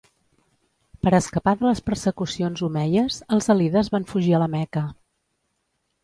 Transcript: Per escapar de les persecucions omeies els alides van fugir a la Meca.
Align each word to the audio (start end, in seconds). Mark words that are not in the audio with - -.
Per 1.07 1.11
escapar 1.17 1.51
de 1.57 1.65
les 1.67 1.81
persecucions 1.89 2.63
omeies 2.67 3.17
els 3.37 3.49
alides 3.55 3.91
van 3.97 4.07
fugir 4.13 4.33
a 4.39 4.41
la 4.45 4.49
Meca. 4.55 4.83